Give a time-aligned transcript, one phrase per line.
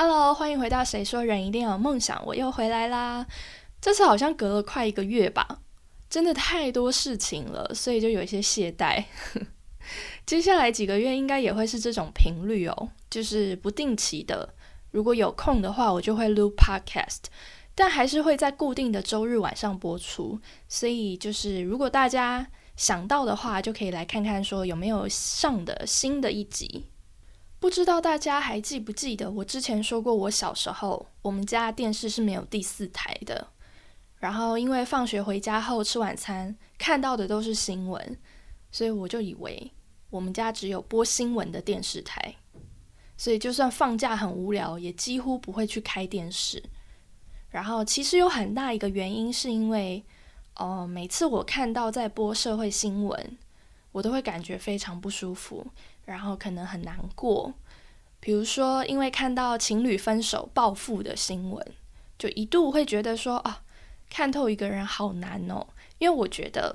[0.00, 3.26] Hello，欢迎回到《谁说人一定要有梦想》，我又回来啦。
[3.80, 5.58] 这次好像隔了快一个月吧，
[6.08, 9.02] 真的太多事情了，所以就有一些懈怠。
[10.24, 14.54] 接下来几个月应该也会是这种频率哦，就是不定期的。
[14.92, 17.24] 如果有空的话，我就会录 Podcast，
[17.74, 20.40] 但还是会在固定的周日晚上播出。
[20.68, 22.46] 所以就是如果大家
[22.76, 26.84] 想到的话，就可以来看看说有没有上的新的一集。
[27.60, 33.48] 不知道大家还记不记得，我之前说过，我小时候我们家电视是没有第四台的。
[34.18, 38.18] 然后因为放学回家后吃晚餐看到的都是新闻，
[38.70, 39.72] 所以我就以为
[40.10, 42.36] 我们家只有播新闻的电视台。
[43.16, 46.62] 所以就算放假很无聊，也几乎不会去开电视。
[47.50, 50.04] 然后其实有很大一个原因，是因为
[50.54, 53.38] 哦，每次我看到在播社会新闻，
[53.90, 55.66] 我都会感觉非常不舒服。
[56.08, 57.52] 然后可能很难过，
[58.18, 61.62] 比如说因为看到情侣分手暴富的新闻，
[62.18, 63.60] 就一度会觉得说啊，
[64.08, 65.66] 看透一个人好难哦。
[65.98, 66.74] 因为我觉得，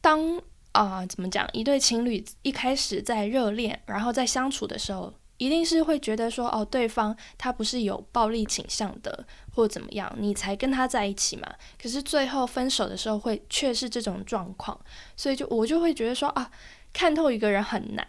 [0.00, 0.40] 当
[0.72, 11.46] 啊怎么讲，一对情侣一开始在热恋，然后在相处的时候，一定是会觉得说哦，对方他不是有暴力倾向的，或怎么样，你才跟他在一起嘛。
[11.80, 14.80] 可是最后分手的时候，会却是这种状况，
[15.14, 16.50] 所以就我就会觉得说啊。
[16.92, 18.06] 看透一个人很难，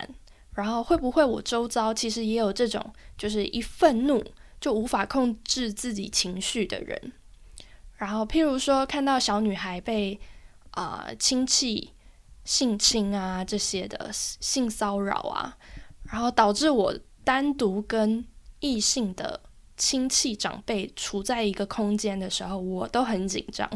[0.56, 4.24] 然后会不会我周遭其实也有这种，就是一愤怒
[4.60, 7.14] 就无法控制自己情绪的人。
[7.96, 10.20] 然后譬如说看到小女孩被
[10.72, 11.94] 啊亲戚
[12.44, 15.58] 性侵啊这些的性骚扰啊，
[16.12, 18.26] 然后导致我单独跟
[18.60, 19.42] 异性的
[19.78, 23.70] 亲戚长辈处在一个空间的时候，我都很紧张。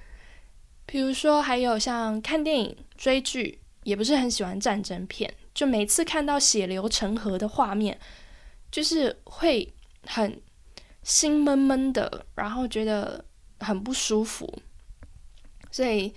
[0.84, 3.60] 比如说还有像看电影追剧。
[3.84, 7.98] 也不是很喜欢战争片，就每次看到血流成河的画面，
[8.70, 9.72] 就是会
[10.06, 10.40] 很
[11.02, 13.24] 心闷闷的，然后觉得
[13.58, 14.62] 很不舒服，
[15.70, 16.12] 所以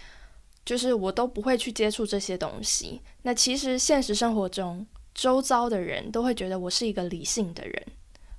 [0.66, 3.02] 就是我都不会去接触这些东西。
[3.22, 7.86] 那其实现实生活中，周遭的人都会觉得我是一个理性的人，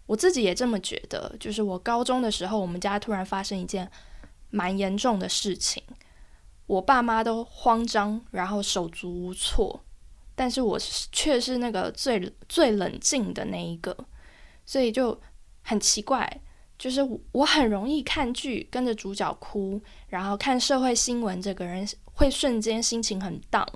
[0.06, 1.35] 我自己也这么觉得。
[1.41, 3.91] 就是我高中的时候，我们家突然发生一件
[4.51, 5.83] 蛮严重的事情。
[6.67, 9.85] 我爸妈都慌张，然后手足无措，
[10.35, 10.79] 但是我
[11.13, 13.95] 却是那个最最冷静的那一个，
[14.65, 15.21] 所以就
[15.63, 16.41] 很奇怪，
[16.79, 17.01] 就是
[17.33, 23.67] 我很容易看剧跟着主角哭，然后看社会新闻，这个人会瞬间心情很荡，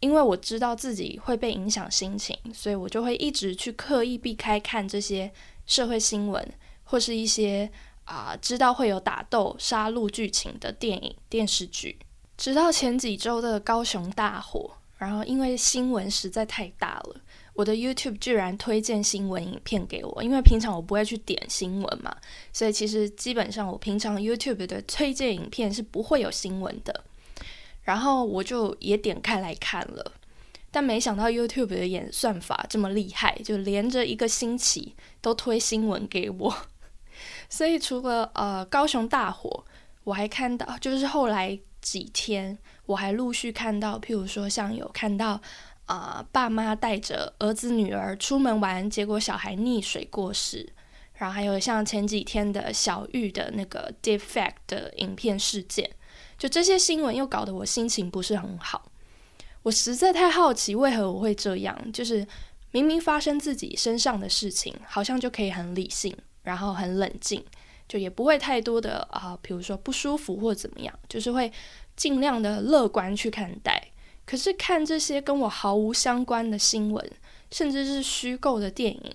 [0.00, 5.30] 因为我知道自己会被影响心情，所以我就会一直去刻意避开看这些
[5.66, 6.54] 社会新闻
[6.84, 7.70] 或是一些。
[8.04, 11.98] 啊，知道会有打斗、杀戮剧情的电影、电视剧，
[12.36, 17.16] 直到前几周的高雄大火，然后因为新闻实在太大了，
[17.54, 22.14] 我的 YouTube 居然推荐新闻影片给我，因为平常我不会去点新闻嘛，
[22.52, 27.04] 所以其实基本上我平常 YouTube 的推荐影片是不会有新闻的，
[27.82, 30.12] 然后我就也点开来看了，
[30.70, 36.56] 但没想到 YouTube 的演算法这么厉害，就连着一个星期都推新闻给我。
[37.52, 39.62] 所以除了呃高雄大火，
[40.04, 45.38] 我还看到，就是后来几天，我还陆续看到，譬如说像有看到
[45.84, 50.66] 啊爸妈带着儿子女儿出门玩，结果小孩溺水过世，
[51.12, 55.90] 然后还有像前几天的小玉的那个 defect 的影片事件，
[56.38, 58.90] 就这些新闻又搞得我心情不是很好。
[59.64, 61.92] 我实在太好奇，为何我会这样？
[61.92, 62.26] 就是
[62.70, 66.16] 明明发生自己身上的事情，好像就可以很理性。
[66.42, 67.44] 然后很冷静，
[67.88, 71.52] 就也不会太多的啊，比如说不舒服或怎么样，就是会
[71.96, 73.88] 尽量的乐观去看待。
[74.24, 77.10] 可是看这些跟我毫无相关的新闻，
[77.50, 79.14] 甚至是虚构的电影，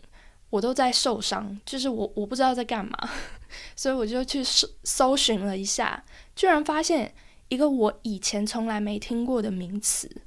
[0.49, 3.09] 我都在受伤，就是我我不知道在干嘛，
[3.75, 6.03] 所以我就去搜搜寻了一下，
[6.35, 7.13] 居然发现
[7.47, 10.23] 一个我以前从来没听过的名词，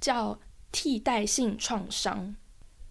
[0.00, 0.38] 叫
[0.70, 2.36] 替代性创伤。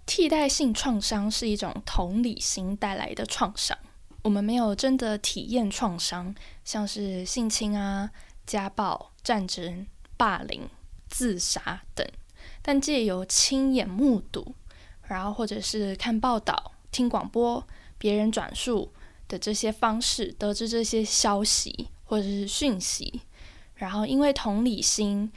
[0.05, 3.77] 替代性创伤是一种同理心带来的创伤。
[4.21, 6.33] 我们没有真的体验创伤，
[6.63, 8.09] 像是性侵啊、
[8.45, 9.85] 家暴、战争、
[10.15, 10.69] 霸凌、
[11.09, 12.07] 自杀等，
[12.61, 14.55] 但借由亲眼目睹，
[15.07, 17.65] 然后或者是看报道、听广播、
[17.97, 18.93] 别人转述
[19.27, 23.21] 的这些方式，得知这些消息或者是讯息，
[23.75, 25.31] 然后因为同理心，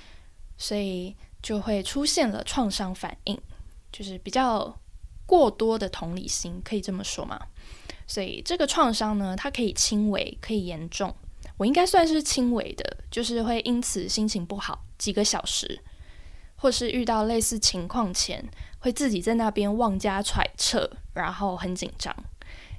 [0.56, 3.40] 所以就会出现了创伤反应。
[3.96, 4.78] 就是比较
[5.24, 7.40] 过多的同理心，可以这么说吗？
[8.06, 11.14] 所以这个创伤呢，它可以轻微，可以严重。
[11.56, 15.80] 我应该算是轻微的，就是会因此心情不好几个小时，
[16.56, 18.46] 或是遇到类似情况前，
[18.80, 22.14] 会自己在那边妄加揣测，然后很紧张。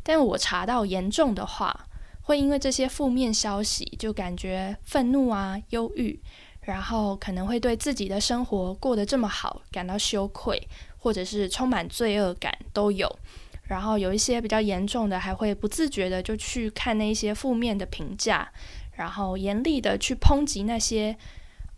[0.03, 1.87] 但我查到严重的话，
[2.21, 6.21] 会因为这些负面消息就感觉愤怒啊、忧郁，
[6.67, 10.61] 然后可能会对自己的生活过得这么好感到羞愧，
[10.97, 13.09] 或者是充满罪恶感都有。
[13.69, 18.51] 然后有一些比较严重的，还会不自觉的就去看那些负面的评价，
[18.97, 21.15] 然后严厉的去抨击那些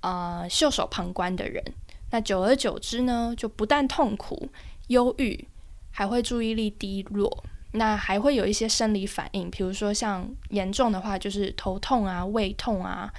[0.01, 1.63] 呃袖手旁观的人。
[2.09, 4.49] 那久而久之呢，就不但痛苦、
[4.87, 5.47] 忧郁，
[5.91, 7.43] 还会注意力低落。
[7.73, 13.13] 那还会有一些生理反应，比如说像严重的话，就是头痛啊、胃痛啊，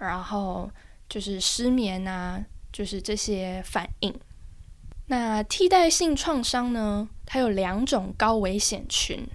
[0.00, 0.68] 然后
[1.12, 2.42] 就是失眠啊，
[2.72, 4.18] 就是这些反应。
[5.08, 7.06] 那替代性创伤呢？
[7.26, 9.28] 它有两种高危险群。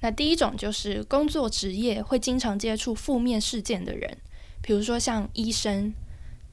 [0.00, 4.18] 那第一种就是工作职业会经常接触负面事件的人，
[4.60, 5.94] 比如说像医生、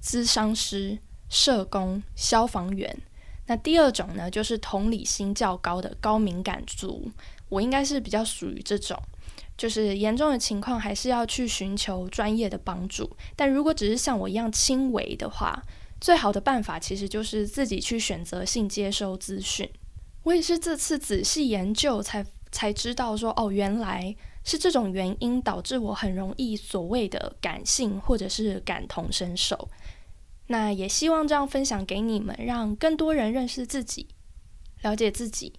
[0.01, 0.97] 咨商师、
[1.27, 2.97] 社工、消防员。
[3.47, 7.11] 那第二种呢，就是同理心较高的高敏感族。
[7.49, 8.97] 我应该是比较属于这种，
[9.59, 13.09] 就是严重的情况还是要去寻求专业的帮助。
[13.35, 15.61] 但如果只是像我一样轻微的话，
[15.99, 19.69] 最好的办法其实就是自己去选择性接收资讯。
[20.23, 24.15] 我也是这次仔细研究才才知道说，哦，原来
[24.45, 29.69] 是这种原因导致我很容易所谓的感性或者是感同身受。
[30.47, 34.07] 那也希望这样分享给你们，让更多人认识自己，
[34.83, 35.53] 了解自己。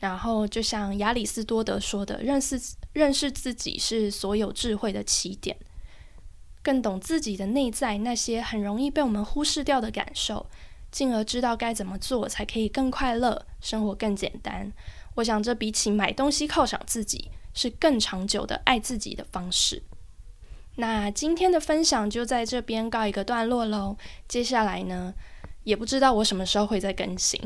[0.00, 2.60] 然后就像亚里士多德说的，认识
[2.92, 5.56] 认识自己是所有智慧的起点。
[6.62, 10.46] 更懂自己的内在那些很容易被我们忽视掉的感受，
[10.90, 14.70] 进而知道该怎么做才可以更快乐，生活更简单。
[15.14, 19.82] 我想这比起买东西犒赏自己，是更长久的爱自己的方式。
[20.76, 23.96] 那今天的分享就在这边告一个段落喽。
[24.28, 25.14] 接下来呢，
[25.64, 27.40] 也不知道我什么时候会再更新，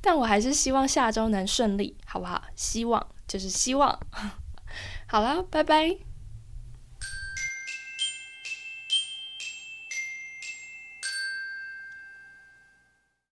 [0.00, 2.42] 但我还是希望下周能顺利，好不好？
[2.54, 3.98] 希望就是希望。
[5.06, 6.09] 好了，拜拜。